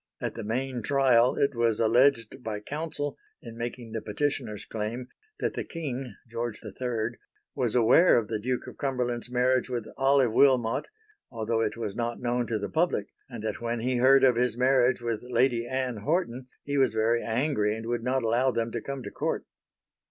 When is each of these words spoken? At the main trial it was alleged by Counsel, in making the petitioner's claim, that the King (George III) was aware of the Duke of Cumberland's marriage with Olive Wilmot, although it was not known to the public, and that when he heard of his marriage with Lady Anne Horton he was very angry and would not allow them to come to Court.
At 0.19 0.33
the 0.33 0.43
main 0.43 0.81
trial 0.81 1.35
it 1.35 1.53
was 1.53 1.79
alleged 1.79 2.41
by 2.43 2.59
Counsel, 2.59 3.19
in 3.43 3.55
making 3.55 3.91
the 3.91 4.01
petitioner's 4.01 4.65
claim, 4.65 5.09
that 5.39 5.53
the 5.53 5.63
King 5.63 6.15
(George 6.27 6.59
III) 6.65 7.19
was 7.53 7.75
aware 7.75 8.17
of 8.17 8.27
the 8.27 8.39
Duke 8.39 8.65
of 8.65 8.79
Cumberland's 8.79 9.29
marriage 9.29 9.69
with 9.69 9.85
Olive 9.97 10.33
Wilmot, 10.33 10.85
although 11.29 11.61
it 11.61 11.77
was 11.77 11.95
not 11.95 12.19
known 12.19 12.47
to 12.47 12.57
the 12.57 12.67
public, 12.67 13.09
and 13.29 13.43
that 13.43 13.61
when 13.61 13.79
he 13.81 13.97
heard 13.97 14.23
of 14.23 14.37
his 14.37 14.57
marriage 14.57 15.03
with 15.03 15.21
Lady 15.21 15.67
Anne 15.67 15.97
Horton 15.97 16.47
he 16.63 16.79
was 16.79 16.95
very 16.95 17.21
angry 17.23 17.75
and 17.77 17.85
would 17.85 18.03
not 18.03 18.23
allow 18.23 18.49
them 18.49 18.71
to 18.71 18.81
come 18.81 19.03
to 19.03 19.11
Court. 19.11 19.45